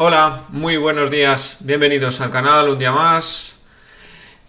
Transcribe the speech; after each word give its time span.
Hola, 0.00 0.44
muy 0.50 0.76
buenos 0.76 1.10
días, 1.10 1.56
bienvenidos 1.58 2.20
al 2.20 2.30
canal 2.30 2.68
un 2.68 2.78
día 2.78 2.92
más. 2.92 3.56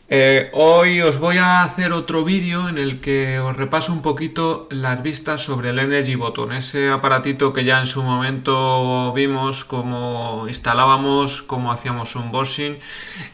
Eh, 0.07 0.51
hoy 0.53 1.01
os 1.01 1.17
voy 1.17 1.39
a 1.39 1.63
hacer 1.63 1.91
otro 1.91 2.23
vídeo 2.23 2.69
en 2.69 2.77
el 2.77 3.01
que 3.01 3.39
os 3.39 3.57
repaso 3.57 3.91
un 3.91 4.03
poquito 4.03 4.67
las 4.69 5.01
vistas 5.01 5.41
sobre 5.41 5.71
el 5.71 5.79
Energy 5.79 6.13
Button, 6.13 6.51
ese 6.51 6.91
aparatito 6.91 7.51
que 7.51 7.63
ya 7.63 7.79
en 7.79 7.87
su 7.87 8.03
momento 8.03 9.11
vimos 9.13 9.65
cómo 9.65 10.45
instalábamos, 10.47 11.41
cómo 11.41 11.71
hacíamos 11.71 12.15
un 12.15 12.25
unboxing 12.25 12.77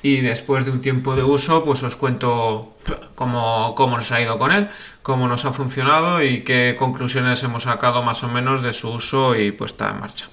y 0.01 0.21
después 0.21 0.63
de 0.63 0.71
un 0.71 0.81
tiempo 0.81 1.17
de 1.17 1.23
uso 1.23 1.65
pues 1.65 1.83
os 1.83 1.97
cuento 1.97 2.75
cómo, 3.15 3.75
cómo 3.75 3.97
nos 3.97 4.13
ha 4.13 4.21
ido 4.21 4.37
con 4.37 4.53
él, 4.53 4.69
cómo 5.01 5.27
nos 5.27 5.43
ha 5.43 5.51
funcionado 5.51 6.23
y 6.23 6.45
qué 6.45 6.77
conclusiones 6.79 7.43
hemos 7.43 7.63
sacado 7.63 8.03
más 8.03 8.23
o 8.23 8.29
menos 8.29 8.63
de 8.63 8.71
su 8.71 8.89
uso 8.89 9.35
y 9.35 9.51
puesta 9.51 9.89
en 9.89 9.99
marcha. 9.99 10.29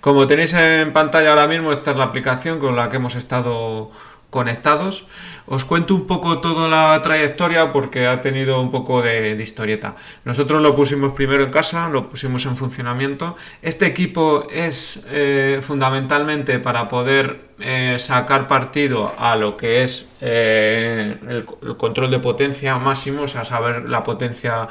Como 0.00 0.26
tenéis 0.26 0.54
en 0.54 0.92
pantalla 0.92 1.30
ahora 1.30 1.46
mismo, 1.46 1.72
esta 1.72 1.92
es 1.92 1.96
la 1.96 2.04
aplicación 2.04 2.58
con 2.58 2.76
la 2.76 2.88
que 2.88 2.96
hemos 2.96 3.14
estado 3.14 3.90
conectados. 4.34 5.06
Os 5.46 5.64
cuento 5.64 5.94
un 5.94 6.08
poco 6.08 6.40
toda 6.40 6.66
la 6.68 7.00
trayectoria 7.02 7.70
porque 7.70 8.08
ha 8.08 8.20
tenido 8.20 8.60
un 8.60 8.68
poco 8.68 9.00
de, 9.00 9.40
historieta. 9.40 9.94
Nosotros 10.24 10.60
lo 10.60 10.74
pusimos 10.74 11.12
primero 11.12 11.44
en 11.44 11.50
casa, 11.50 11.88
lo 11.88 12.10
pusimos 12.10 12.44
en 12.46 12.56
funcionamiento. 12.56 13.36
Este 13.62 13.86
equipo 13.86 14.44
es 14.50 15.04
eh, 15.08 15.60
fundamentalmente 15.62 16.58
para 16.58 16.88
poder 16.88 17.50
eh, 17.60 17.96
sacar 18.00 18.48
partido 18.48 19.12
a 19.16 19.36
lo 19.36 19.56
que 19.56 19.84
es 19.84 20.06
eh, 20.20 21.16
el, 21.28 21.46
el, 21.62 21.76
control 21.76 22.10
de 22.10 22.18
potencia 22.18 22.76
máximo, 22.76 23.22
o 23.22 23.28
sea, 23.28 23.44
saber 23.44 23.88
la 23.88 24.02
potencia 24.02 24.66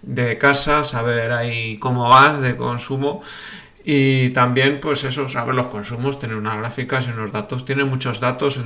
de 0.00 0.38
casa, 0.38 0.84
saber 0.84 1.32
ahí 1.32 1.76
cómo 1.78 2.08
vas 2.08 2.40
de 2.40 2.56
consumo 2.56 3.22
y 3.84 4.30
también, 4.30 4.78
pues 4.80 5.02
eso, 5.02 5.28
saber 5.28 5.54
los 5.54 5.66
consumos, 5.66 6.18
tener 6.18 6.36
unas 6.36 6.58
gráficas 6.58 7.06
y 7.08 7.10
unos 7.10 7.32
datos. 7.32 7.64
Tiene 7.64 7.84
muchos 7.84 8.20
datos, 8.20 8.60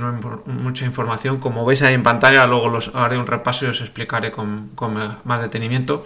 mucha 0.45 0.85
información. 0.85 1.39
Como 1.39 1.65
veis 1.65 1.81
ahí 1.81 1.95
en 1.95 2.03
pantalla, 2.03 2.45
luego 2.45 2.69
los 2.69 2.91
haré 2.93 3.17
un 3.17 3.25
repaso 3.25 3.65
y 3.65 3.69
os 3.69 3.81
explicaré 3.81 4.31
con, 4.31 4.71
más 5.23 5.41
detenimiento. 5.41 6.03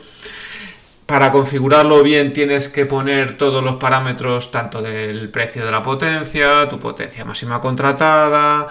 Para 1.06 1.30
configurarlo 1.32 2.04
bien 2.04 2.32
tienes 2.32 2.70
que 2.70 2.86
poner 2.86 3.38
todos 3.38 3.62
los 3.62 3.76
parámetros, 3.76 4.50
tanto 4.50 4.82
del 4.82 5.30
precio 5.30 5.66
de 5.66 5.72
la 5.72 5.84
potencia, 5.84 6.70
tu 6.70 6.80
potencia 6.80 7.26
máxima 7.26 7.60
contratada, 7.60 8.68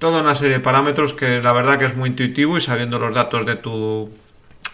toda 0.00 0.22
una 0.22 0.34
serie 0.34 0.54
de 0.54 0.60
parámetros 0.60 1.14
que 1.14 1.40
la 1.40 1.52
verdad 1.52 1.78
que 1.78 1.84
es 1.84 1.94
muy 1.94 2.08
intuitivo 2.08 2.56
y 2.56 2.60
sabiendo 2.60 2.98
los 2.98 3.14
datos 3.14 3.46
de 3.46 3.54
tu, 3.54 4.10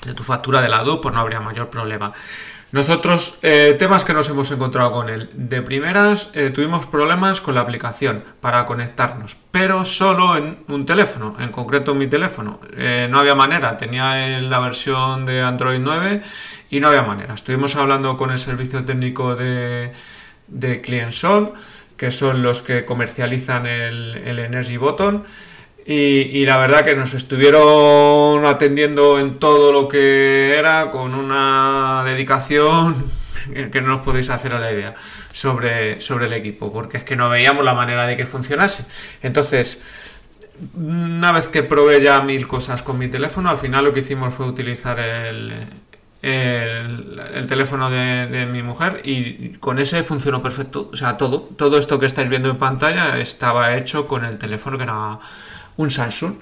de 0.07 0.15
tu 0.15 0.23
factura 0.23 0.63
de 0.63 0.71
lado, 0.71 1.03
pues 1.03 1.15
no 1.15 1.21
habría 1.21 1.41
mayor 1.41 1.69
problema. 1.69 2.15
Nosotros, 2.73 3.37
eh, 3.43 3.75
temas 3.77 4.05
que 4.05 4.15
nos 4.15 4.29
hemos 4.29 4.49
encontrado 4.53 4.93
con 4.93 5.09
él. 5.09 5.29
De 5.33 5.61
primeras, 5.61 6.31
eh, 6.35 6.51
tuvimos 6.51 6.87
problemas 6.87 7.41
con 7.41 7.57
la 7.57 7.63
aplicación 7.63 8.23
para 8.41 8.65
conectarnos, 8.65 9.37
pero 9.51 9.85
solo 9.85 10.37
en 10.37 10.59
un 10.69 10.87
teléfono, 10.87 11.35
en 11.41 11.51
concreto 11.51 11.93
en 11.93 11.99
mi 11.99 12.07
teléfono. 12.07 12.61
Eh, 12.77 13.09
no 13.11 13.19
había 13.19 13.35
manera, 13.35 13.77
tenía 13.77 14.41
la 14.41 14.61
versión 14.61 15.27
de 15.27 15.43
Android 15.43 15.81
9 15.81 16.23
y 16.71 16.79
no 16.79 16.87
había 16.87 17.03
manera. 17.03 17.35
Estuvimos 17.35 17.75
hablando 17.75 18.17
con 18.17 18.31
el 18.31 18.39
servicio 18.39 18.85
técnico 18.85 19.35
de, 19.35 19.93
de 20.47 20.81
ClientSol, 20.81 21.55
que 21.97 22.13
son 22.13 22.45
los 22.45 22.63
que 22.63 22.85
comercializan 22.85 23.67
el, 23.67 24.17
el 24.25 24.39
Energy 24.39 24.77
Button. 24.77 25.25
Y, 25.87 26.45
la 26.45 26.59
verdad 26.59 26.85
que 26.85 26.95
nos 26.95 27.15
estuvieron 27.15 28.45
atendiendo 28.47 29.19
en 29.19 29.39
todo 29.39 29.73
lo 29.73 29.89
que 29.89 30.55
era 30.57 30.91
con 30.91 31.15
una 31.15 32.03
dedicación 32.05 32.95
que 33.73 33.81
no 33.81 33.97
os 33.97 34.03
podéis 34.03 34.31
hacer 34.31 34.55
a 34.55 34.61
la 34.61 34.71
idea 34.71 34.95
sobre, 35.33 36.01
sobre 36.01 36.27
el 36.27 36.33
equipo, 36.35 36.73
porque 36.73 36.99
es 36.99 37.05
que 37.05 37.17
no 37.17 37.29
veíamos 37.29 37.65
la 37.65 37.75
manera 37.75 38.07
de 38.07 38.17
que 38.17 38.27
funcionase. 38.27 38.85
Entonces, 39.23 39.83
una 40.75 41.33
vez 41.33 41.49
que 41.49 41.63
probé 41.63 42.03
ya 42.03 42.21
mil 42.21 42.47
cosas 42.47 42.83
con 42.83 42.99
mi 42.99 43.09
teléfono, 43.09 43.51
al 43.51 43.59
final 43.59 43.85
lo 43.85 43.93
que 43.93 44.01
hicimos 44.01 44.35
fue 44.35 44.47
utilizar 44.47 45.01
el, 45.01 45.67
el, 46.23 47.47
teléfono 47.49 47.91
de, 47.91 48.27
de, 48.27 48.47
mi 48.47 48.63
mujer 48.63 49.01
y 49.05 49.55
con 49.55 49.79
ese 49.79 50.03
funcionó 50.03 50.43
perfecto. 50.43 50.91
O 50.93 50.97
sea, 50.97 51.17
todo, 51.17 51.43
todo 51.43 51.79
esto 51.79 51.99
que 51.99 52.07
estáis 52.07 52.29
viendo 52.29 52.51
en 52.51 52.59
pantalla 52.59 53.19
estaba 53.19 53.77
hecho 53.77 54.07
con 54.07 54.25
el 54.25 54.39
teléfono 54.39 54.77
que 54.77 54.85
era 54.85 55.19
un 55.81 55.91
Samsung 55.91 56.35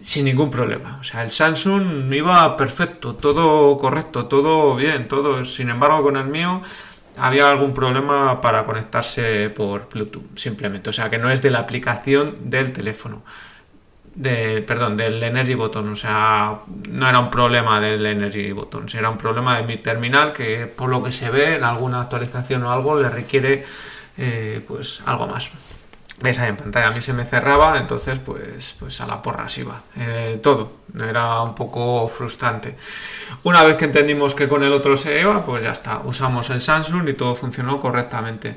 sin 0.00 0.24
ningún 0.24 0.50
problema. 0.50 0.98
O 1.00 1.02
sea, 1.02 1.22
el 1.22 1.30
Samsung 1.30 2.12
iba 2.12 2.56
perfecto, 2.56 3.14
todo 3.14 3.76
correcto, 3.78 4.26
todo 4.26 4.74
bien, 4.74 5.08
todo. 5.08 5.44
Sin 5.44 5.70
embargo, 5.70 6.02
con 6.02 6.16
el 6.16 6.26
mío 6.26 6.62
había 7.16 7.48
algún 7.48 7.72
problema 7.72 8.40
para 8.40 8.64
conectarse 8.64 9.50
por 9.50 9.88
Bluetooth, 9.88 10.36
simplemente. 10.36 10.90
O 10.90 10.92
sea, 10.92 11.08
que 11.08 11.18
no 11.18 11.30
es 11.30 11.40
de 11.42 11.50
la 11.50 11.60
aplicación 11.60 12.50
del 12.50 12.72
teléfono. 12.72 13.22
De, 14.14 14.60
perdón, 14.62 14.96
del 14.98 15.22
Energy 15.22 15.54
Button, 15.54 15.88
o 15.88 15.96
sea, 15.96 16.60
no 16.90 17.08
era 17.08 17.18
un 17.18 17.30
problema 17.30 17.80
del 17.80 18.04
Energy 18.04 18.52
Button, 18.52 18.86
era 18.92 19.08
un 19.08 19.16
problema 19.16 19.56
de 19.56 19.62
mi 19.62 19.78
terminal 19.78 20.34
que 20.34 20.66
por 20.66 20.90
lo 20.90 21.02
que 21.02 21.10
se 21.10 21.30
ve 21.30 21.54
en 21.56 21.64
alguna 21.64 22.02
actualización 22.02 22.62
o 22.64 22.72
algo 22.72 23.00
le 23.00 23.08
requiere 23.08 23.64
eh, 24.18 24.62
pues 24.68 25.02
algo 25.06 25.26
más 25.28 25.50
ves 26.22 26.38
ahí 26.38 26.48
en 26.48 26.56
pantalla, 26.56 26.88
a 26.88 26.90
mí 26.90 27.00
se 27.00 27.12
me 27.12 27.24
cerraba, 27.24 27.78
entonces 27.78 28.18
pues, 28.18 28.74
pues 28.78 29.00
a 29.00 29.06
la 29.06 29.20
porra 29.20 29.48
se 29.48 29.62
iba. 29.62 29.82
Eh, 29.96 30.40
todo, 30.42 30.72
era 30.98 31.42
un 31.42 31.54
poco 31.54 32.06
frustrante. 32.08 32.76
Una 33.42 33.62
vez 33.64 33.76
que 33.76 33.86
entendimos 33.86 34.34
que 34.34 34.48
con 34.48 34.62
el 34.62 34.72
otro 34.72 34.96
se 34.96 35.20
iba, 35.20 35.44
pues 35.44 35.64
ya 35.64 35.72
está, 35.72 36.00
usamos 36.04 36.50
el 36.50 36.60
Samsung 36.60 37.08
y 37.08 37.14
todo 37.14 37.34
funcionó 37.34 37.80
correctamente. 37.80 38.56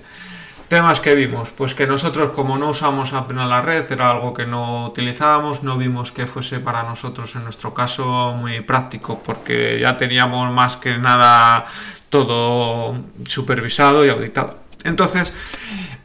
Temas 0.68 1.00
que 1.00 1.14
vimos, 1.14 1.52
pues 1.52 1.76
que 1.76 1.86
nosotros 1.86 2.31
como 2.31 2.58
no 2.58 2.70
usamos 2.70 3.14
apenas 3.14 3.48
la 3.48 3.62
red, 3.62 3.92
era 3.92 4.09
algo 4.09 4.34
que 4.34 4.47
no 4.47 4.88
utilizábamos, 4.88 5.62
no 5.62 5.78
vimos 5.78 6.12
que 6.12 6.26
fuese 6.26 6.59
para 6.59 6.82
nosotros 6.82 7.36
en 7.36 7.44
nuestro 7.44 7.76
caso 7.76 8.34
muy 8.34 8.62
práctico, 8.62 9.22
porque 9.24 9.80
ya 9.80 9.96
teníamos 9.96 10.52
más 10.52 10.78
que 10.78 10.97
nada 10.97 11.66
todo 12.09 12.96
supervisado 13.28 14.03
y 14.06 14.09
auditado. 14.09 14.66
Entonces, 14.86 15.34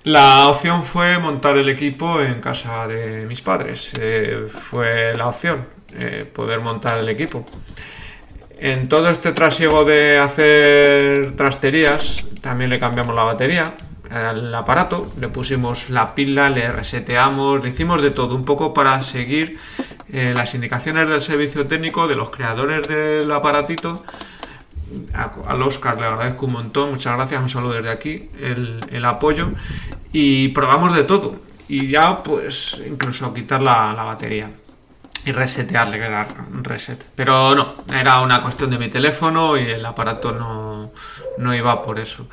la 0.04 0.48
opción 0.48 0.82
fue 0.84 1.18
montar 1.18 1.58
el 1.58 1.68
equipo 1.68 2.20
en 2.22 2.40
casa 2.40 2.86
de 2.86 3.26
mis 3.26 3.42
padres. 3.42 3.90
Eh, 4.00 4.46
fue 4.48 5.14
la 5.16 5.28
opción, 5.28 5.66
eh, 5.98 6.30
poder 6.32 6.60
montar 6.60 6.98
el 6.98 7.08
equipo. 7.08 7.44
En 8.58 8.88
todo 8.88 9.08
este 9.08 9.32
trasiego 9.32 9.84
de 9.84 10.18
hacer 10.18 11.34
trasterías, 11.36 12.24
también 12.40 12.70
le 12.70 12.78
cambiamos 12.78 13.14
la 13.14 13.24
batería 13.24 13.74
al 14.10 14.52
aparato, 14.54 15.12
le 15.20 15.28
pusimos 15.28 15.88
la 15.88 16.14
pila, 16.14 16.50
le 16.50 16.70
reseteamos, 16.72 17.62
le 17.62 17.68
hicimos 17.68 18.02
de 18.02 18.10
todo, 18.10 18.34
un 18.34 18.44
poco 18.44 18.74
para 18.74 19.00
seguir 19.02 19.58
eh, 20.12 20.34
las 20.36 20.54
indicaciones 20.54 21.08
del 21.08 21.22
servicio 21.22 21.66
técnico, 21.68 22.08
de 22.08 22.16
los 22.16 22.30
creadores 22.30 22.88
del 22.88 23.30
aparatito 23.30 24.04
al 25.46 25.62
Oscar 25.62 25.98
le 26.00 26.06
agradezco 26.06 26.46
un 26.46 26.52
montón, 26.52 26.90
muchas 26.90 27.14
gracias, 27.16 27.40
un 27.40 27.48
saludo 27.48 27.74
desde 27.74 27.90
aquí, 27.90 28.30
el, 28.40 29.04
apoyo 29.04 29.50
y 30.12 30.48
probamos 30.48 30.94
de 30.96 31.04
todo 31.04 31.40
y 31.68 31.88
ya 31.88 32.22
pues 32.22 32.80
incluso 32.86 33.32
quitar 33.32 33.62
la, 33.62 33.92
batería 33.92 34.50
y 35.24 35.32
resetearle, 35.32 35.98
que 35.98 36.26
reset. 36.62 37.06
Pero 37.14 37.54
no, 37.54 37.74
era 37.92 38.20
una 38.20 38.40
cuestión 38.40 38.70
de 38.70 38.78
mi 38.78 38.88
teléfono 38.88 39.56
y 39.56 39.62
el 39.70 39.84
aparato 39.84 40.32
no, 40.32 40.92
no 41.38 41.54
iba 41.54 41.82
por 41.82 41.98
eso. 41.98 42.26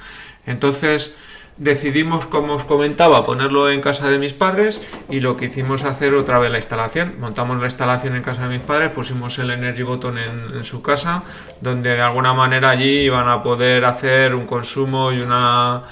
Entonces 0.46 1.16
decidimos, 1.58 2.26
como 2.26 2.54
os 2.54 2.64
comentaba, 2.64 3.24
ponerlo 3.24 3.70
en 3.70 3.82
casa 3.82 4.10
de 4.10 4.20
mis 4.20 4.34
padres 4.34 4.82
y 5.10 5.20
lo 5.22 5.38
que 5.38 5.46
hicimos 5.46 5.84
hacer 5.84 6.14
otra 6.14 6.40
vez 6.40 6.52
la 6.52 6.58
instalación. 6.58 7.16
Montamos 7.20 7.58
la 7.58 7.66
instalación 7.66 8.16
en 8.16 8.24
casa 8.24 8.48
de 8.48 8.58
mis 8.58 8.66
padres, 8.66 8.90
pusimos 8.92 9.38
el 9.40 9.52
Energy 9.52 9.84
Button 9.84 10.18
en, 10.18 10.64
su 10.64 10.82
casa, 10.82 11.24
donde 11.62 11.92
de 11.92 12.02
alguna 12.02 12.34
manera 12.34 12.72
allí 12.72 13.02
iban 13.02 13.30
a 13.30 13.42
poder 13.42 13.86
hacer 13.86 14.36
un 14.36 14.46
consumo 14.46 15.12
y 15.12 15.20
una 15.22 15.84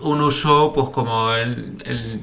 un 0.00 0.20
uso 0.20 0.72
pues 0.72 0.90
como 0.90 1.32
el, 1.32 1.80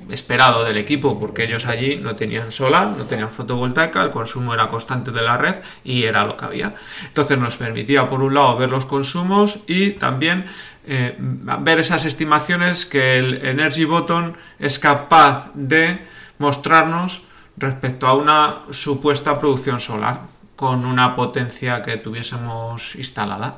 esperado 0.10 0.64
del 0.64 0.78
equipo 0.78 1.20
porque 1.20 1.44
ellos 1.44 1.66
allí 1.66 1.98
no 1.98 2.16
tenían 2.16 2.52
solar, 2.52 2.88
no 2.98 3.06
tenían 3.06 3.32
fotovoltaica, 3.32 4.04
el 4.04 4.12
consumo 4.12 4.54
era 4.54 4.70
constante 4.70 5.12
de 5.12 5.22
la 5.22 5.38
red 5.38 5.56
y 5.84 6.04
era 6.04 6.24
lo 6.24 6.38
que 6.38 6.46
había. 6.46 6.76
Entonces 7.06 7.38
nos 7.38 7.58
permitía 7.58 8.08
por 8.08 8.22
un 8.22 8.34
lado 8.34 8.58
ver 8.58 8.70
los 8.70 8.86
consumos 8.86 9.60
y 9.68 9.92
también 9.92 10.46
eh, 10.88 11.16
ver 11.20 11.80
esas 11.80 12.06
estimaciones 12.06 12.86
que 12.86 13.18
el 13.18 13.46
Energy 13.46 13.86
Button 13.86 14.38
es 14.60 14.80
capaz 14.80 15.52
de 15.54 16.06
mostrarnos 16.38 17.24
respecto 17.58 18.08
a 18.08 18.14
una 18.14 18.64
supuesta 18.72 19.40
producción 19.40 19.80
solar 19.80 20.22
con 20.56 20.86
una 20.86 21.16
potencia 21.16 21.82
que 21.82 21.98
tuviésemos 21.98 22.96
instalada. 22.96 23.58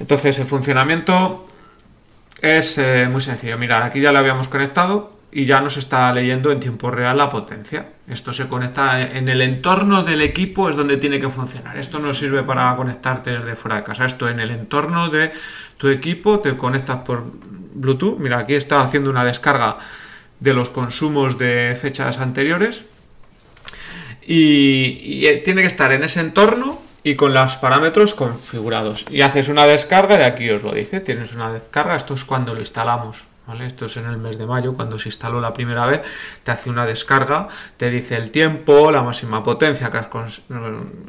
Entonces 0.00 0.38
el 0.38 0.46
funcionamiento 0.46 1.46
es 2.40 2.78
eh, 2.78 3.08
muy 3.10 3.20
sencillo. 3.20 3.56
Mirad, 3.58 3.82
aquí 3.82 4.00
ya 4.00 4.12
lo 4.12 4.18
habíamos 4.18 4.48
conectado 4.48 5.16
y 5.36 5.46
ya 5.46 5.60
nos 5.60 5.76
está 5.76 6.12
leyendo 6.12 6.52
en 6.52 6.60
tiempo 6.60 6.92
real 6.92 7.16
la 7.16 7.28
potencia. 7.28 7.88
Esto 8.06 8.32
se 8.32 8.46
conecta 8.46 9.00
en 9.00 9.28
el 9.28 9.40
entorno 9.40 10.04
del 10.04 10.22
equipo, 10.22 10.70
es 10.70 10.76
donde 10.76 10.96
tiene 10.96 11.18
que 11.18 11.28
funcionar. 11.28 11.76
Esto 11.76 11.98
no 11.98 12.14
sirve 12.14 12.44
para 12.44 12.74
conectarte 12.76 13.32
desde 13.32 13.56
fuera 13.56 13.78
de 13.78 13.82
casa. 13.82 14.06
Esto 14.06 14.28
en 14.28 14.38
el 14.38 14.52
entorno 14.52 15.08
de 15.08 15.32
tu 15.76 15.88
equipo 15.88 16.38
te 16.38 16.56
conectas 16.56 16.98
por 16.98 17.24
Bluetooth. 17.74 18.16
Mira, 18.20 18.38
aquí 18.38 18.54
está 18.54 18.80
haciendo 18.80 19.10
una 19.10 19.24
descarga 19.24 19.78
de 20.38 20.54
los 20.54 20.70
consumos 20.70 21.36
de 21.36 21.76
fechas 21.80 22.20
anteriores. 22.20 22.84
Y, 24.22 25.24
y 25.26 25.42
tiene 25.42 25.62
que 25.62 25.66
estar 25.66 25.90
en 25.90 26.04
ese 26.04 26.20
entorno 26.20 26.80
y 27.02 27.16
con 27.16 27.34
los 27.34 27.56
parámetros 27.56 28.14
configurados. 28.14 29.04
Y 29.10 29.22
haces 29.22 29.48
una 29.48 29.66
descarga, 29.66 30.16
de 30.16 30.26
aquí 30.26 30.48
os 30.50 30.62
lo 30.62 30.70
dice, 30.70 31.00
tienes 31.00 31.34
una 31.34 31.52
descarga, 31.52 31.96
esto 31.96 32.14
es 32.14 32.24
cuando 32.24 32.54
lo 32.54 32.60
instalamos. 32.60 33.24
Esto 33.60 33.84
es 33.84 33.96
en 33.98 34.06
el 34.06 34.16
mes 34.16 34.38
de 34.38 34.46
mayo, 34.46 34.74
cuando 34.74 34.98
se 34.98 35.10
instaló 35.10 35.38
la 35.38 35.52
primera 35.52 35.86
vez, 35.86 36.00
te 36.42 36.50
hace 36.50 36.70
una 36.70 36.86
descarga, 36.86 37.46
te 37.76 37.90
dice 37.90 38.16
el 38.16 38.30
tiempo, 38.30 38.90
la 38.90 39.02
máxima 39.02 39.42
potencia 39.42 39.90
que 39.90 39.98
has 39.98 40.08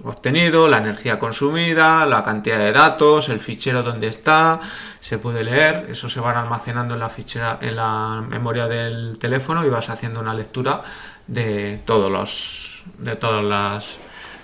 obtenido, 0.03 0.67
la 0.67 0.79
energía 0.79 1.17
consumida, 1.17 2.05
la 2.05 2.23
cantidad 2.23 2.57
de 2.57 2.73
datos, 2.73 3.29
el 3.29 3.39
fichero 3.39 3.83
donde 3.83 4.07
está, 4.07 4.59
se 4.99 5.17
puede 5.17 5.45
leer, 5.45 5.87
eso 5.89 6.09
se 6.09 6.19
van 6.19 6.35
almacenando 6.35 6.93
en 6.95 6.99
la 6.99 7.09
fichera, 7.09 7.57
en 7.61 7.77
la 7.77 8.21
memoria 8.27 8.67
del 8.67 9.17
teléfono 9.17 9.65
y 9.65 9.69
vas 9.69 9.89
haciendo 9.89 10.19
una 10.19 10.33
lectura 10.33 10.83
de 11.27 11.81
todos 11.85 12.11
los, 12.11 12.83
de 12.97 13.15
todas 13.15 13.43
las 13.43 13.97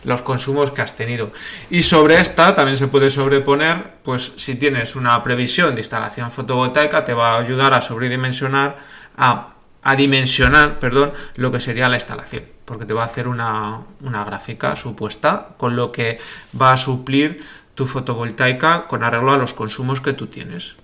los 0.04 0.22
consumos 0.22 0.72
que 0.72 0.82
has 0.82 0.96
tenido. 0.96 1.32
Y 1.70 1.84
sobre 1.84 2.20
esta 2.20 2.56
también 2.56 2.78
se 2.78 2.88
puede 2.88 3.10
sobreponer, 3.10 3.96
pues 4.04 4.34
si 4.36 4.56
tienes 4.56 4.96
una 4.96 5.22
previsión 5.24 5.76
de 5.76 5.82
instalación 5.82 6.32
fotovoltaica, 6.32 7.04
te 7.04 7.14
va 7.14 7.36
a 7.36 7.40
ayudar 7.40 7.74
a 7.74 7.82
sobredimensionar, 7.82 8.78
a, 9.18 9.54
a 9.84 9.96
dimensionar, 9.96 10.80
perdón, 10.80 11.14
lo 11.36 11.52
que 11.52 11.60
sería 11.60 11.90
la 11.90 11.98
instalación, 11.98 12.44
porque 12.66 12.86
te 12.86 12.94
va 12.94 13.04
a 13.04 13.06
hacer 13.06 13.28
una, 13.28 13.82
gráfica 14.00 14.76
supuesta 14.76 15.50
con 15.58 15.76
lo 15.76 15.92
que 15.92 16.20
va 16.60 16.74
a 16.74 16.78
suplir 16.78 17.44
tu 17.76 17.88
fotovoltaica 17.88 18.88
con 18.88 19.04
arreglo 19.04 19.32
a 19.32 19.38
los 19.38 19.54
consumos 19.54 20.02
que 20.02 20.14
tú 20.14 20.28
tienes. 20.28 20.76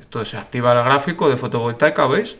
Entonces 0.00 0.30
se 0.30 0.36
activa 0.36 0.72
el 0.72 0.84
gráfico 0.84 1.28
de 1.28 1.36
fotovoltaica, 1.36 2.06
¿veis? 2.08 2.36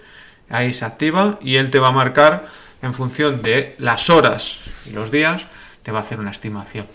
Ahí 0.48 0.72
se 0.72 0.84
activa 0.84 1.38
y 1.40 1.56
él 1.56 1.70
te 1.70 1.78
va 1.78 1.88
a 1.88 1.92
marcar 1.92 2.46
en 2.82 2.92
función 2.92 3.40
de 3.42 3.76
las 3.78 4.10
horas 4.10 4.58
y 4.84 4.90
los 4.90 5.12
días 5.12 5.46
te 5.82 5.92
va 5.92 5.98
a 5.98 6.00
hacer 6.02 6.20
una 6.20 6.30
estimación. 6.30 6.86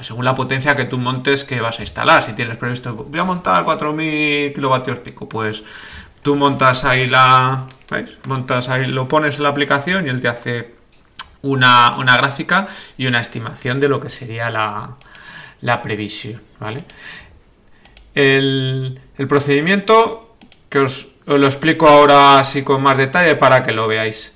Según 0.00 0.24
la 0.24 0.34
potencia 0.34 0.76
que 0.76 0.84
tú 0.84 0.98
montes 0.98 1.44
que 1.44 1.60
vas 1.60 1.78
a 1.80 1.82
instalar. 1.82 2.22
Si 2.22 2.32
tienes 2.32 2.56
previsto, 2.56 2.94
voy 2.94 3.18
a 3.18 3.24
montar 3.24 3.64
4000 3.64 4.52
kilovatios 4.52 4.98
pico, 4.98 5.28
pues 5.28 5.64
tú 6.22 6.36
montas 6.36 6.84
ahí 6.84 7.06
la. 7.06 7.66
¿veis? 7.90 8.16
Montas 8.26 8.68
ahí, 8.68 8.86
lo 8.86 9.08
pones 9.08 9.36
en 9.36 9.42
la 9.42 9.48
aplicación 9.48 10.06
y 10.06 10.10
él 10.10 10.20
te 10.20 10.28
hace 10.28 10.74
una, 11.42 11.96
gráfica 12.16 12.68
y 12.96 13.06
una 13.06 13.20
estimación 13.20 13.80
de 13.80 13.88
lo 13.88 14.00
que 14.00 14.08
sería 14.08 14.48
la, 14.50 15.82
previsión. 15.82 16.40
¿vale? 16.60 16.84
El, 18.14 19.00
procedimiento 19.28 20.36
que 20.68 20.80
os, 20.80 21.08
lo 21.26 21.46
explico 21.46 21.88
ahora 21.88 22.38
así 22.38 22.62
con 22.62 22.82
más 22.82 22.96
detalle 22.96 23.34
para 23.34 23.62
que 23.64 23.72
lo 23.72 23.88
veáis. 23.88 24.34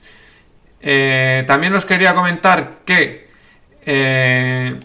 Eh, 0.81 1.45
también 1.47 1.75
os 1.75 1.85
quería 1.85 2.15
comentar 2.15 2.81
que 2.85 3.28
eh, 3.91 4.79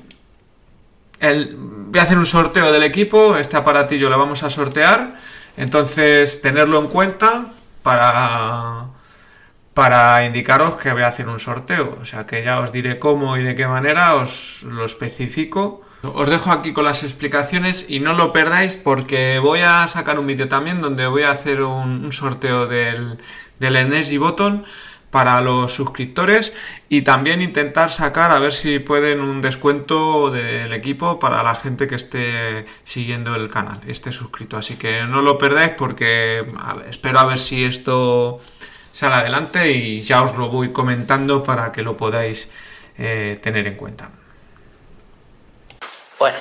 voy 1.57 1.99
a 1.99 2.03
hacer 2.03 2.17
un 2.17 2.25
sorteo 2.25 2.71
del 2.71 2.83
equipo, 2.83 3.35
este 3.35 3.57
aparatillo 3.57 4.09
lo 4.09 4.17
vamos 4.17 4.43
a 4.43 4.49
sortear, 4.49 5.15
entonces 5.57 6.41
tenerlo 6.41 6.79
en 6.79 6.87
cuenta 6.87 7.45
para, 7.81 8.85
para 9.73 10.25
indicaros 10.25 10.77
que 10.77 10.93
voy 10.93 11.01
a 11.01 11.07
hacer 11.07 11.27
un 11.27 11.41
sorteo, 11.41 11.97
o 12.01 12.05
sea 12.05 12.25
que 12.25 12.45
ya 12.45 12.61
os 12.61 12.71
diré 12.71 12.97
cómo 12.97 13.35
y 13.35 13.43
de 13.43 13.55
qué 13.55 13.67
manera, 13.67 14.15
os 14.15 14.63
lo 14.63 14.85
especifico. 14.85 15.81
Os 16.03 16.29
dejo 16.29 16.51
aquí 16.51 16.73
con 16.73 16.83
las 16.83 17.03
explicaciones 17.03 17.85
y 17.89 18.01
no 18.01 18.13
lo 18.13 18.33
perdáis 18.33 18.75
porque 18.75 19.39
voy 19.39 19.61
a 19.61 19.87
sacar 19.87 20.19
un 20.19 20.27
vídeo 20.27 20.49
también 20.49 20.81
donde 20.81 21.07
voy 21.07 21.23
a 21.23 21.31
hacer 21.31 21.61
un, 21.61 22.11
sorteo 22.11 22.67
del, 22.67 23.19
del 23.59 23.75
Energy 23.77 24.17
Button 24.17 24.65
para 25.13 25.39
los 25.41 25.71
suscriptores 25.71 26.53
y 26.89 27.03
también 27.03 27.43
intentar 27.43 27.91
sacar 27.91 28.31
a 28.31 28.39
ver 28.39 28.51
si 28.51 28.79
pueden 28.79 29.21
un 29.21 29.43
descuento 29.43 30.31
del 30.31 30.73
equipo 30.73 31.19
para 31.19 31.43
la 31.43 31.53
gente 31.53 31.85
que 31.85 31.93
esté 31.93 32.65
siguiendo 32.83 33.35
el 33.35 33.47
canal, 33.51 33.79
esté 33.85 34.11
suscrito. 34.11 34.57
Así 34.57 34.75
que 34.75 35.03
no 35.03 35.21
lo 35.21 35.37
perdáis 35.37 35.73
porque 35.77 36.43
espero 36.89 37.19
a 37.19 37.25
ver 37.25 37.37
si 37.37 37.63
esto 37.63 38.41
sale 38.91 39.13
adelante 39.13 39.69
y 39.69 40.01
ya 40.01 40.23
os 40.23 40.35
lo 40.35 40.49
voy 40.49 40.73
comentando 40.73 41.43
para 41.43 41.71
que 41.71 41.83
lo 41.83 41.95
podáis 41.95 42.49
eh, 42.97 43.39
tener 43.39 43.67
en 43.67 43.75
cuenta. 43.75 44.09
Bueno, 46.17 46.37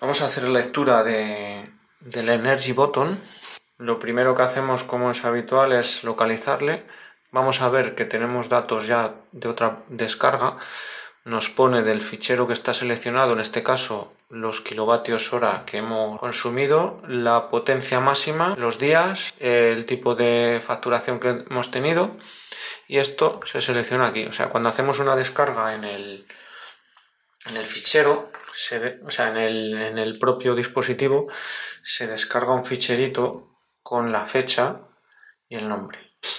vamos 0.00 0.20
a 0.20 0.26
hacer 0.26 0.48
lectura 0.48 1.04
de, 1.04 1.70
del 2.00 2.28
Energy 2.28 2.72
Button. 2.72 3.20
Lo 3.78 4.00
primero 4.00 4.34
que 4.34 4.42
hacemos, 4.42 4.82
como 4.82 5.12
es 5.12 5.24
habitual, 5.24 5.72
es 5.72 6.02
localizarle 6.02 6.98
vamos 7.32 7.60
a 7.60 7.68
ver 7.68 7.94
que 7.94 8.04
tenemos 8.04 8.48
datos 8.48 8.86
ya 8.86 9.14
de 9.32 9.48
otra 9.48 9.82
descarga, 9.88 10.58
nos 11.24 11.50
pone 11.50 11.82
del 11.82 12.02
fichero 12.02 12.46
que 12.46 12.54
está 12.54 12.72
seleccionado, 12.72 13.34
en 13.34 13.40
este 13.40 13.62
caso 13.62 14.12
los 14.30 14.60
kilovatios 14.60 15.32
hora 15.32 15.64
que 15.66 15.78
hemos 15.78 16.18
consumido, 16.18 17.02
la 17.06 17.50
potencia 17.50 18.00
máxima, 18.00 18.54
los 18.56 18.78
días, 18.78 19.34
el 19.38 19.84
tipo 19.84 20.14
de 20.14 20.62
facturación 20.64 21.20
que 21.20 21.44
hemos 21.48 21.70
tenido 21.70 22.16
y 22.88 22.98
esto 22.98 23.40
se 23.44 23.60
selecciona 23.60 24.08
aquí. 24.08 24.26
O 24.26 24.32
sea, 24.32 24.48
cuando 24.48 24.68
hacemos 24.68 24.98
una 24.98 25.14
descarga 25.14 25.74
en 25.74 25.84
el, 25.84 26.26
en 27.46 27.56
el 27.56 27.64
fichero, 27.64 28.28
se 28.54 29.00
o 29.04 29.10
sea, 29.10 29.28
en 29.30 29.36
el, 29.36 29.82
en 29.82 29.98
el 29.98 30.18
propio 30.18 30.54
dispositivo, 30.54 31.28
se 31.82 32.06
descarga 32.06 32.52
un 32.52 32.64
ficherito 32.64 33.48
con 33.82 34.10
la 34.10 34.26
fecha 34.26 34.80
y 35.50 35.56
el 35.56 35.68
nombre. 35.68 35.98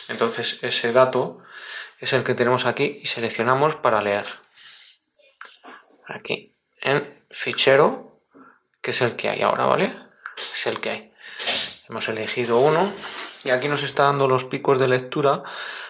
Entonces 0.09 0.63
ese 0.63 0.91
dato 0.91 1.43
es 1.99 2.13
el 2.13 2.23
que 2.23 2.33
tenemos 2.33 2.65
aquí 2.65 2.99
y 3.03 3.05
seleccionamos 3.05 3.75
para 3.75 4.01
leer. 4.01 4.25
Aquí 6.07 6.55
en 6.81 7.23
fichero, 7.29 8.23
que 8.81 8.91
es 8.91 9.01
el 9.01 9.15
que 9.15 9.29
hay 9.29 9.43
ahora, 9.43 9.65
¿vale? 9.65 9.95
Es 10.35 10.65
el 10.65 10.79
que 10.79 10.89
hay. 10.89 11.13
Hemos 11.87 12.09
elegido 12.09 12.57
uno 12.57 12.91
y 13.43 13.51
aquí 13.51 13.67
nos 13.67 13.83
está 13.83 14.03
dando 14.03 14.27
los 14.27 14.45
picos 14.45 14.79
de 14.79 14.87
lectura, 14.87 15.43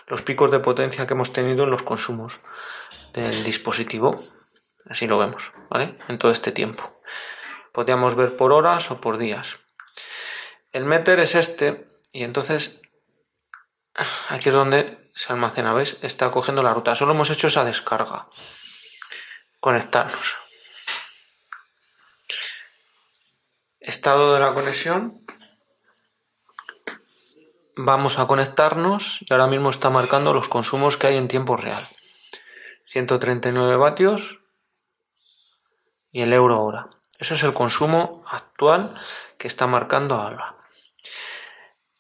los 0.08 0.22
picos 0.22 0.52
de 0.52 0.60
potencia 0.60 1.08
que 1.08 1.14
hemos 1.14 1.32
tenido 1.32 1.64
en 1.64 1.72
los 1.72 1.84
consumos 1.84 2.42
del 3.14 3.44
dispositivo. 3.44 4.20
Así 4.90 5.08
lo 5.08 5.18
vemos, 5.18 5.52
¿vale? 5.70 5.94
En 6.08 6.18
todo 6.18 6.32
este 6.32 6.52
tiempo. 6.52 7.02
Podríamos 7.72 8.16
ver 8.16 8.36
por 8.36 8.52
horas 8.52 8.90
o 8.92 9.00
por 9.00 9.18
días. 9.18 9.60
El 10.72 10.86
meter 10.86 11.20
es 11.20 11.36
este 11.36 11.86
y 12.14 12.24
entonces 12.24 12.82
aquí 14.30 14.50
es 14.50 14.56
donde 14.56 15.12
se 15.14 15.34
almacena, 15.34 15.74
¿ves? 15.74 15.98
Está 16.02 16.32
cogiendo 16.32 16.64
la 16.64 16.74
ruta. 16.74 16.96
Solo 16.96 17.14
hemos 17.14 17.30
hecho 17.30 17.48
esa 17.48 17.66
descarga. 17.66 18.28
Conectarnos. 19.60 20.38
Estado 23.80 24.34
de 24.34 24.40
la 24.40 24.54
conexión. 24.54 25.26
Vamos 27.76 28.20
a 28.20 28.28
conectarnos 28.28 29.22
y 29.22 29.34
ahora 29.34 29.48
mismo 29.48 29.70
está 29.70 29.90
marcando 29.90 30.34
los 30.34 30.50
consumos 30.50 30.98
que 30.98 31.08
hay 31.08 31.18
en 31.18 31.28
tiempo 31.28 31.58
real. 31.58 31.84
139 32.86 33.78
vatios 33.78 34.40
y 36.12 36.22
el 36.22 36.34
euro 36.34 36.62
hora. 36.62 36.90
Eso 37.20 37.36
es 37.36 37.44
el 37.44 37.54
consumo 37.54 38.24
actual 38.28 39.00
que 39.38 39.48
está 39.48 39.68
marcando 39.68 40.16
ahora. 40.16 40.58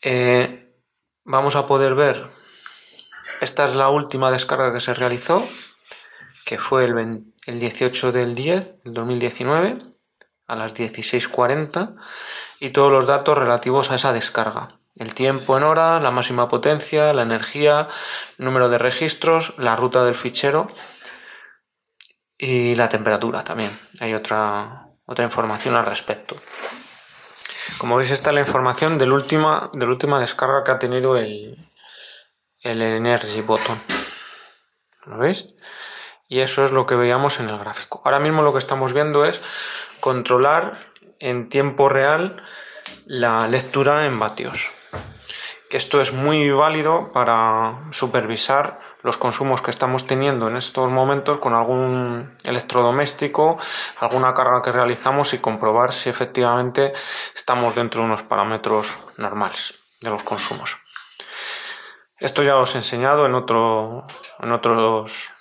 Eh, 0.01 0.61
vamos 1.24 1.56
a 1.56 1.68
poder 1.68 1.96
ver, 1.96 2.30
esta 3.42 3.66
es 3.66 3.75
la 3.75 3.90
última 3.90 4.32
descarga 4.32 4.72
que 4.74 4.80
se 4.80 4.94
realizó, 4.94 5.48
que 6.46 6.58
fue 6.58 6.86
el, 6.86 7.24
18 7.48 8.12
del 8.12 8.36
10 8.36 8.84
del 8.84 8.94
2019 8.94 9.80
a 10.48 10.56
las 10.56 10.75
16.40 10.75 11.96
y 12.60 12.70
todos 12.70 12.92
los 12.92 13.08
datos 13.08 13.38
relativos 13.38 13.92
a 13.92 13.96
esa 13.96 14.13
descarga. 14.13 14.78
El 14.98 15.16
tiempo 15.16 15.58
en 15.58 15.63
hora, 15.63 16.00
la 16.00 16.12
máxima 16.12 16.50
potencia, 16.50 17.13
la 17.13 17.24
energía, 17.24 17.88
número 18.38 18.70
de 18.70 18.78
registros, 18.78 19.56
la 19.58 19.75
ruta 19.75 20.04
del 20.04 20.16
fichero 20.16 20.68
y 22.38 22.75
la 22.75 22.90
temperatura 22.90 23.44
también. 23.44 23.80
Hay 24.01 24.13
otra, 24.13 24.88
otra 25.06 25.25
información 25.25 25.75
al 25.75 25.86
respecto. 25.86 26.36
Como 27.77 27.98
veis, 27.98 28.12
está 28.12 28.32
la 28.32 28.39
información 28.39 28.98
última, 28.98 29.70
de 29.74 29.86
la 29.86 29.91
última 29.91 30.20
descarga 30.20 30.63
que 30.63 30.72
ha 30.72 30.80
tenido 30.80 31.18
el, 31.18 31.70
el 32.62 32.82
Energy 32.82 33.41
Button. 33.41 33.80
¿Lo 35.06 35.18
veis? 35.18 35.50
Y 36.27 36.39
eso 36.39 36.63
es 36.63 36.72
lo 36.72 36.86
que 36.86 36.96
veíamos 36.96 37.39
en 37.39 37.50
el 37.50 37.58
gráfico. 37.58 38.01
Ahora 38.06 38.20
mismo 38.20 38.41
lo 38.41 38.53
que 38.53 38.60
estamos 38.60 38.94
viendo 38.94 39.25
es 39.25 39.44
controlar 40.00 40.91
en 41.20 41.50
tiempo 41.50 41.89
real 41.89 42.41
la 43.06 43.48
lectura 43.48 44.06
en 44.06 44.20
vatios. 44.20 44.72
Esto 45.70 46.01
es 46.01 46.12
muy 46.12 46.50
válido 46.51 47.12
para 47.13 47.88
supervisar 47.91 48.80
los 49.03 49.17
consumos 49.17 49.62
que 49.62 49.72
estamos 49.72 50.08
teniendo 50.08 50.48
en 50.48 50.58
estos 50.58 50.89
momentos 50.89 51.38
con 51.39 51.53
algún 51.53 52.36
electrodoméstico, 52.43 53.58
alguna 54.00 54.34
carga 54.34 54.62
que 54.62 54.72
realizamos 54.72 55.34
y 55.34 55.39
comprobar 55.39 55.91
si 55.91 56.10
efectivamente 56.10 56.93
estamos 57.36 57.75
dentro 57.75 58.01
de 58.01 58.08
unos 58.08 58.24
parámetros 58.24 58.96
normales 59.17 59.74
de 60.01 60.10
los 60.10 60.24
consumos. 60.24 60.77
Esto 62.20 62.43
ya 62.43 62.58
os 62.58 62.75
he 62.75 62.77
enseñado 62.77 63.25
en, 63.25 63.34
otro, 63.34 64.05
en 64.39 64.51
otros 64.51 65.31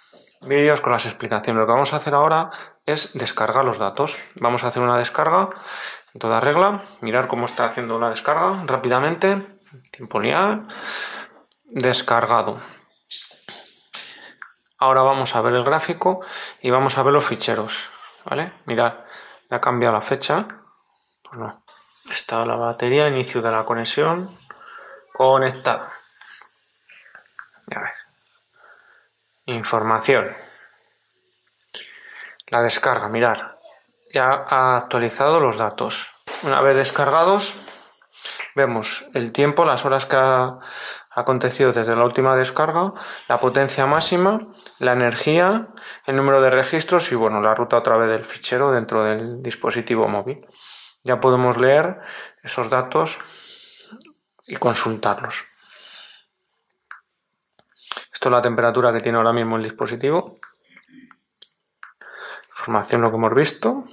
vídeos 0.41 0.81
con 0.81 0.93
las 0.93 1.05
explicaciones. 1.05 1.61
Lo 1.61 1.67
que 1.67 1.73
vamos 1.73 1.93
a 1.93 1.97
hacer 1.97 2.15
ahora 2.15 2.51
es 2.87 3.13
descargar 3.13 3.65
los 3.65 3.79
datos. 3.79 4.19
Vamos 4.37 4.65
a 4.65 4.69
hacer 4.69 4.83
una 4.83 4.99
descarga 4.99 5.51
en 6.15 6.21
toda 6.21 6.41
regla, 6.41 6.83
mirar 7.03 7.29
cómo 7.29 7.45
está 7.45 7.67
haciendo 7.67 8.01
la 8.01 8.11
descarga 8.11 8.65
rápidamente, 8.67 9.43
tiempo 9.93 10.21
lineal, 10.21 10.61
descargado. 11.67 12.59
Ahora 14.83 15.03
vamos 15.03 15.37
a 15.37 15.43
ver 15.43 15.53
el 15.53 15.63
gráfico 15.63 16.25
y 16.63 16.71
vamos 16.71 16.97
a 16.97 17.03
ver 17.03 17.13
los 17.13 17.27
ficheros, 17.27 17.91
¿vale? 18.25 18.55
Mirad, 18.65 18.95
ya 19.51 19.59
ha 19.59 19.61
cambiado 19.61 19.95
la 19.95 20.01
fecha, 20.01 20.49
pues 21.23 21.39
no. 21.39 21.63
Está 22.11 22.47
la 22.47 22.57
batería, 22.57 23.07
inicio 23.07 23.43
de 23.43 23.51
la 23.51 23.67
conexión, 23.67 24.39
conectada. 25.13 25.93
A 27.71 27.79
ver. 27.79 27.93
Información. 29.45 30.35
La 32.47 32.63
descarga, 32.63 33.09
mirar. 33.09 33.59
Ya 34.11 34.29
ha 34.49 34.79
actualizado 34.79 35.41
los 35.41 35.59
datos. 35.59 36.11
Una 36.43 36.63
vez 36.63 36.75
descargados, 36.75 38.03
vemos 38.57 39.05
el 39.13 39.31
tiempo, 39.31 39.67
las 39.67 39.85
horas 39.85 40.07
que 40.07 40.17
ha 40.17 40.59
acontecido 41.11 41.73
desde 41.73 41.97
la 41.97 42.05
última 42.05 42.37
descarga, 42.37 42.93
la 43.29 43.39
potencia 43.39 43.87
máxima, 43.87 44.49
la 44.79 44.93
energía, 44.93 45.69
el 46.07 46.17
número 46.17 46.41
de 46.41 46.51
registros 46.51 47.11
y 47.13 47.17
bueno, 47.17 47.41
la 47.41 47.55
ruta 47.55 47.79
otra 47.79 47.97
vez 47.97 48.09
del 48.09 48.25
fichero 48.25 48.71
dentro 48.73 49.05
del 49.05 49.43
dispositivo 49.43 50.09
móvil. 50.09 50.47
Ya 51.03 51.21
podemos 51.21 51.57
leer 51.57 52.01
esos 52.43 52.71
datos 52.71 53.19
y 54.47 54.57
consultarlos. 54.57 55.45
Esto 58.13 58.29
es 58.29 58.33
la 58.33 58.43
temperatura 58.43 58.93
que 58.93 59.01
tiene 59.01 59.19
ahora 59.19 59.33
mismo 59.33 59.57
el 59.57 59.63
dispositivo. 59.63 60.39
Información 62.51 63.01
lo 63.01 63.11
que 63.11 63.17
hemos 63.17 63.35
visto. 63.35 63.85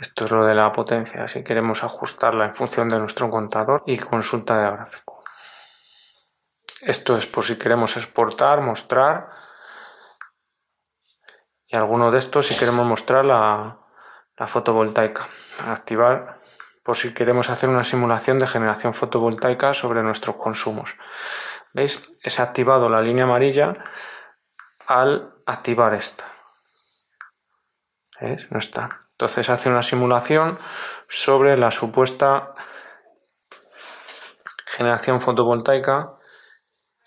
Esto 0.00 0.24
es 0.24 0.30
lo 0.30 0.44
de 0.46 0.54
la 0.54 0.72
potencia, 0.72 1.28
si 1.28 1.44
queremos 1.44 1.84
ajustarla 1.84 2.46
en 2.46 2.54
función 2.54 2.88
de 2.88 2.98
nuestro 2.98 3.28
contador 3.28 3.82
y 3.86 3.98
consulta 3.98 4.58
de 4.58 4.70
gráfico. 4.70 5.22
Esto 6.80 7.16
es 7.16 7.26
por 7.26 7.44
si 7.44 7.58
queremos 7.58 7.96
exportar, 7.98 8.62
mostrar. 8.62 9.28
Y 11.66 11.76
alguno 11.76 12.10
de 12.10 12.18
estos 12.18 12.46
si 12.46 12.56
queremos 12.56 12.86
mostrar 12.86 13.26
la, 13.26 13.78
la 14.38 14.46
fotovoltaica. 14.46 15.28
Activar 15.68 16.36
por 16.82 16.96
si 16.96 17.12
queremos 17.12 17.50
hacer 17.50 17.68
una 17.68 17.84
simulación 17.84 18.38
de 18.38 18.46
generación 18.46 18.94
fotovoltaica 18.94 19.74
sobre 19.74 20.02
nuestros 20.02 20.36
consumos. 20.36 20.96
¿Veis? 21.74 22.08
Es 22.22 22.40
activado 22.40 22.88
la 22.88 23.02
línea 23.02 23.24
amarilla 23.24 23.74
al 24.86 25.34
activar 25.44 25.92
esta. 25.92 26.24
¿Veis? 28.18 28.50
No 28.50 28.58
está. 28.58 28.99
Entonces 29.20 29.50
hace 29.50 29.68
una 29.68 29.82
simulación 29.82 30.58
sobre 31.06 31.58
la 31.58 31.70
supuesta 31.70 32.54
generación 34.64 35.20
fotovoltaica 35.20 36.14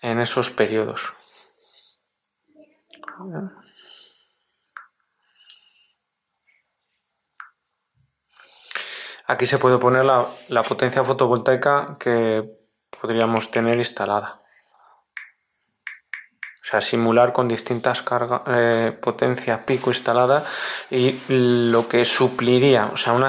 en 0.00 0.20
esos 0.20 0.50
periodos. 0.50 1.12
Aquí 9.26 9.46
se 9.46 9.58
puede 9.58 9.78
poner 9.78 10.04
la, 10.04 10.24
la 10.50 10.62
potencia 10.62 11.02
fotovoltaica 11.02 11.96
que 11.98 12.48
podríamos 12.90 13.50
tener 13.50 13.74
instalada. 13.74 14.43
O 16.64 16.66
sea, 16.66 16.80
simular 16.80 17.34
con 17.34 17.46
distintas 17.46 18.00
cargas, 18.00 18.40
eh, 18.46 18.96
potencias 18.98 19.60
pico 19.66 19.90
instalada 19.90 20.42
y 20.90 21.20
lo 21.28 21.86
que 21.86 22.06
supliría, 22.06 22.86
o 22.86 22.96
sea, 22.96 23.12
una 23.12 23.28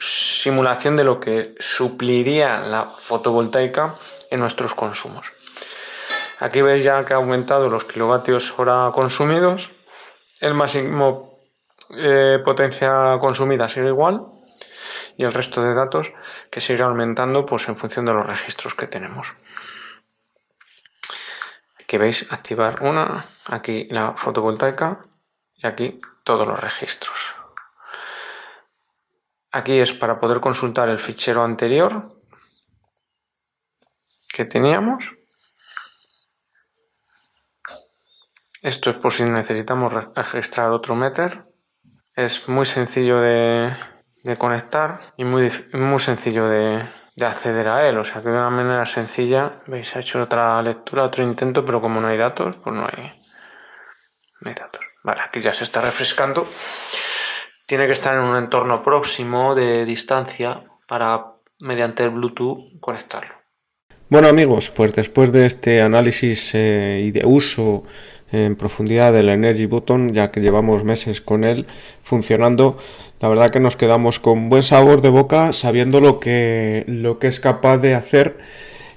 simulación 0.00 0.96
de 0.96 1.04
lo 1.04 1.20
que 1.20 1.54
supliría 1.60 2.58
la 2.58 2.86
fotovoltaica 2.86 3.94
en 4.28 4.40
nuestros 4.40 4.74
consumos. 4.74 5.32
Aquí 6.40 6.62
veis 6.62 6.82
ya 6.82 7.04
que 7.04 7.14
ha 7.14 7.18
aumentado 7.18 7.68
los 7.68 7.84
kilovatios 7.84 8.58
hora 8.58 8.90
consumidos. 8.92 9.70
El 10.40 10.54
máximo 10.54 11.38
eh, 11.90 12.40
potencia 12.44 13.18
consumida 13.20 13.68
sigue 13.68 13.86
igual 13.86 14.26
y 15.16 15.22
el 15.22 15.32
resto 15.32 15.62
de 15.62 15.74
datos 15.74 16.12
que 16.50 16.60
sigue 16.60 16.82
aumentando 16.82 17.46
pues 17.46 17.68
en 17.68 17.76
función 17.76 18.04
de 18.04 18.14
los 18.14 18.26
registros 18.26 18.74
que 18.74 18.88
tenemos 18.88 19.32
veis 21.98 22.30
activar 22.30 22.82
una, 22.82 23.24
aquí 23.46 23.86
la 23.90 24.14
fotovoltaica 24.16 25.06
y 25.56 25.66
aquí 25.66 26.00
todos 26.24 26.46
los 26.46 26.60
registros. 26.60 27.36
Aquí 29.52 29.78
es 29.78 29.92
para 29.92 30.18
poder 30.18 30.40
consultar 30.40 30.88
el 30.88 30.98
fichero 30.98 31.44
anterior 31.44 32.20
que 34.32 34.44
teníamos. 34.44 35.14
Esto 38.62 38.90
es 38.90 38.96
por 38.96 39.12
si 39.12 39.24
necesitamos 39.24 39.92
registrar 40.14 40.70
otro 40.70 40.96
meter. 40.96 41.44
Es 42.16 42.48
muy 42.48 42.66
sencillo 42.66 43.20
de, 43.20 43.76
conectar 44.38 45.00
y 45.16 45.24
muy, 45.24 45.52
muy 45.72 45.98
sencillo 46.00 46.48
de, 46.48 46.82
de 47.16 47.26
acceder 47.26 47.68
a 47.68 47.88
él. 47.88 47.98
O 47.98 48.04
sea 48.04 48.22
que 48.22 48.28
de 48.28 48.34
una 48.34 48.50
manera 48.50 48.86
sencilla, 48.86 49.60
veis, 49.66 49.94
ha 49.96 50.00
hecho 50.00 50.22
otra 50.22 50.60
lectura, 50.62 51.04
otro 51.04 51.24
intento, 51.24 51.64
pero 51.64 51.80
como 51.80 52.00
no 52.00 52.08
hay 52.08 52.18
datos, 52.18 52.56
pues 52.62 52.74
no 52.74 52.86
hay, 52.86 53.12
datos. 54.54 54.84
Vale, 55.02 55.20
aquí 55.22 55.40
ya 55.40 55.52
se 55.52 55.64
está 55.64 55.80
refrescando. 55.80 56.46
Tiene 57.66 57.86
que 57.86 57.92
estar 57.92 58.14
en 58.14 58.22
un 58.22 58.36
entorno 58.36 58.82
próximo 58.82 59.54
de 59.54 59.84
distancia 59.84 60.62
para, 60.86 61.24
mediante 61.60 62.04
el 62.04 62.10
Bluetooth, 62.10 62.78
conectarlo. 62.80 63.34
Bueno 64.10 64.28
amigos, 64.28 64.70
pues 64.70 64.94
después 64.94 65.32
de 65.32 65.46
este 65.46 65.80
análisis 65.80 66.50
eh, 66.54 67.02
y 67.04 67.10
de 67.10 67.24
uso 67.24 67.84
en 68.30 68.56
profundidad 68.56 69.12
del 69.12 69.30
Energy 69.30 69.66
Button, 69.66 70.12
ya 70.12 70.30
que 70.30 70.40
llevamos 70.40 70.84
meses 70.84 71.20
con 71.20 71.44
él 71.44 71.66
funcionando, 72.02 72.78
la 73.24 73.30
verdad 73.30 73.48
que 73.48 73.58
nos 73.58 73.74
quedamos 73.74 74.20
con 74.20 74.50
buen 74.50 74.62
sabor 74.62 75.00
de 75.00 75.08
boca 75.08 75.54
sabiendo 75.54 75.98
lo 75.98 76.20
que, 76.20 76.84
lo 76.86 77.18
que 77.18 77.28
es 77.28 77.40
capaz 77.40 77.78
de 77.78 77.94
hacer 77.94 78.36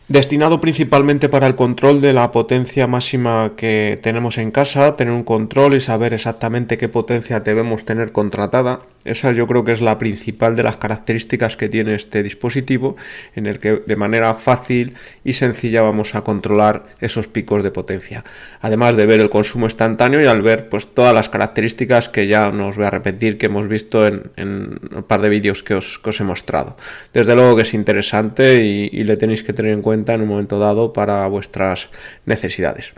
destinado 0.07 0.61
principalmente 0.61 1.27
para 1.27 1.47
el 1.47 1.55
control 1.55 1.99
de 1.99 2.13
la 2.13 2.31
potencia 2.31 2.87
máxima 2.87 3.53
que 3.57 3.99
tenemos 4.01 4.37
en 4.37 4.51
casa, 4.51 4.95
tener 4.95 5.13
un 5.13 5.23
control 5.23 5.75
y 5.75 5.81
saber 5.81 6.13
exactamente 6.13 6.77
qué 6.77 6.87
potencia 6.87 7.41
debemos 7.41 7.83
tener 7.83 8.13
contratada. 8.13 8.79
Esa 9.03 9.31
yo 9.31 9.47
creo 9.47 9.63
que 9.63 9.71
es 9.71 9.81
la 9.81 9.97
principal 9.97 10.55
de 10.55 10.63
las 10.63 10.77
características 10.77 11.55
que 11.55 11.69
tiene 11.69 11.95
este 11.95 12.23
dispositivo, 12.23 12.95
en 13.35 13.45
el 13.45 13.59
que 13.59 13.81
de 13.85 13.95
manera 13.95 14.33
fácil 14.33 14.95
y 15.23 15.33
sencilla 15.33 15.81
vamos 15.81 16.15
a 16.15 16.21
controlar 16.21 16.87
esos 16.99 17.27
picos 17.27 17.63
de 17.63 17.71
potencia. 17.71 18.23
Además 18.61 18.95
de 18.95 19.05
ver 19.05 19.19
el 19.19 19.29
consumo 19.29 19.65
instantáneo 19.65 20.21
y 20.21 20.25
al 20.25 20.41
ver 20.41 20.69
pues 20.69 20.93
todas 20.93 21.13
las 21.13 21.29
características 21.29 22.09
que 22.09 22.27
ya 22.27 22.51
no 22.51 22.67
os 22.67 22.77
voy 22.77 22.85
a 22.85 22.89
repetir 22.89 23.37
que 23.37 23.45
hemos 23.47 23.67
visto 23.67 24.07
en, 24.07 24.31
un 24.37 25.03
par 25.03 25.21
de 25.21 25.29
vídeos 25.29 25.63
que 25.63 25.75
os, 25.75 25.99
he 26.19 26.23
mostrado. 26.23 26.77
Desde 27.13 27.35
luego 27.35 27.57
que 27.57 27.61
es 27.61 27.73
interesante 27.73 28.63
y 28.63 29.03
le 29.03 29.17
tenéis 29.17 29.43
que 29.43 29.53
tener 29.53 29.73
en 29.73 29.81
cuenta 29.81 29.96
en 30.05 30.21
un 30.21 30.27
momento 30.27 30.59
dado 30.59 30.93
para 30.93 31.25
vuestras 31.27 31.89
necesidades. 32.25 32.93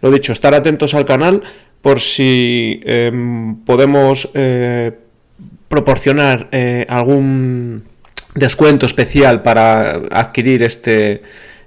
Lo 0.00 0.10
dicho, 0.10 0.32
estar 0.32 0.54
atentos 0.54 0.94
al 0.94 1.04
canal 1.04 1.42
por 1.82 2.00
si 2.00 2.80
em, 2.84 3.56
podemos 3.64 4.28
eh, 4.34 4.92
proporcionar 5.68 6.48
eh, 6.52 6.86
algún 6.88 7.84
descuento 8.34 8.86
especial 8.86 9.42
para 9.42 10.02
adquirir 10.10 10.62
este, 10.62 11.22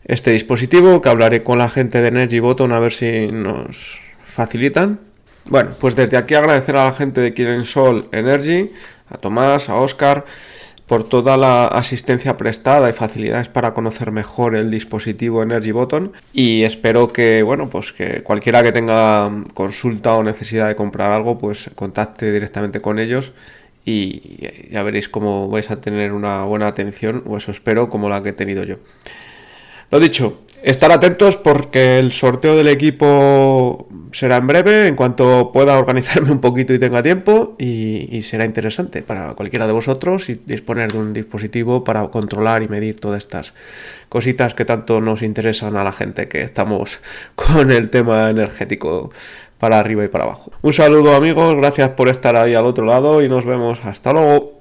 este 0.06 0.32
dispositivo, 0.32 1.02
que 1.02 1.10
hablaré 1.10 1.44
con 1.44 1.58
la 1.58 1.70
gente 1.70 2.02
de 2.02 2.10
Energy 2.10 2.40
a 2.40 2.80
ver 2.80 2.92
si 2.92 3.28
nos 3.28 4.00
facilitan. 4.24 5.00
Bueno, 5.46 5.72
pues 5.80 5.96
desde 5.96 6.18
aquí 6.18 6.36
agradecer 6.36 6.76
a 6.76 6.86
la 6.86 6.94
gente 6.94 7.22
de 7.22 7.64
Sol 7.64 8.08
Energy, 8.12 8.70
a 9.10 9.18
Tomás, 9.18 9.70
a 9.70 9.76
Oscar, 9.76 10.26
por 10.90 11.08
toda 11.08 11.38
la 11.38 11.68
asistencia 11.68 12.36
prestada 12.36 12.90
y 12.90 12.94
facilidades 12.94 13.48
para 13.48 13.74
conocer 13.74 14.12
mejor 14.12 14.56
el 14.56 14.70
dispositivo 14.70 15.44
Energy 15.44 15.72
Button 15.72 16.12
y 16.34 16.64
espero 16.64 17.08
que 17.08 17.44
bueno 17.44 17.70
pues 17.70 17.94
que 17.94 18.24
cualquiera 18.24 18.64
que 18.64 18.72
tenga 18.72 19.30
consulta 19.54 20.16
o 20.16 20.24
necesidad 20.24 20.68
de 20.68 20.76
comprar 20.76 21.12
algo 21.12 21.38
pues 21.38 21.70
contacte 21.76 22.32
directamente 22.32 22.82
con 22.82 23.00
ellos 23.00 23.32
y 23.86 24.72
ya 24.72 24.84
veréis 24.84 25.10
cómo 25.10 25.50
vais 25.50 25.72
a 25.72 25.82
tener 25.82 26.12
una 26.12 26.44
buena 26.44 26.68
atención, 26.68 27.24
o 27.26 27.38
eso 27.38 27.52
espero, 27.52 27.90
como 27.90 28.10
la 28.10 28.22
que 28.22 28.30
he 28.30 28.34
tenido 28.34 28.64
yo. 28.64 28.76
Lo 29.92 30.00
dicho, 30.00 30.42
estar 30.64 30.92
atentos 30.92 31.38
porque 31.38 32.00
el 32.00 32.12
sorteo 32.12 32.56
del 32.56 32.68
equipo 32.68 33.88
será 34.12 34.38
en 34.38 34.48
breve, 34.48 34.88
en 34.88 34.96
cuanto 34.96 35.52
pueda 35.52 35.78
organizarme 35.78 36.32
un 36.32 36.42
poquito 36.42 36.74
y 36.74 36.80
tenga 36.80 37.02
tiempo, 37.02 37.56
y, 37.58 38.22
será 38.22 38.46
interesante 38.46 39.02
para 39.02 39.34
cualquiera 39.34 39.66
de 39.66 39.74
vosotros 39.74 40.30
y 40.30 40.36
disponer 40.46 40.92
de 40.92 40.98
un 40.98 41.14
dispositivo 41.14 41.84
para 41.84 42.08
controlar 42.10 42.64
y 42.64 42.68
medir 42.68 43.00
todas 43.00 43.20
estas 43.20 43.54
cositas 44.10 44.54
que 44.54 44.66
tanto 44.66 45.02
nos 45.02 45.22
interesan 45.22 45.78
a 45.78 45.84
la 45.84 45.94
gente 45.94 46.28
que 46.28 46.42
estamos 46.42 47.00
con 47.36 47.72
el 47.72 47.90
tema 47.90 48.30
energético 48.30 49.12
para 49.58 49.80
arriba 49.80 50.04
y 50.04 50.08
para 50.08 50.26
abajo. 50.26 50.52
Un 50.62 50.74
saludo 50.74 51.16
amigos, 51.16 51.56
gracias 51.56 51.92
por 51.92 52.10
estar 52.10 52.36
ahí 52.36 52.56
al 52.56 52.66
otro 52.66 52.86
lado 52.86 53.24
y 53.24 53.30
nos 53.30 53.46
vemos 53.46 53.80
hasta 53.84 54.14
luego. 54.14 54.59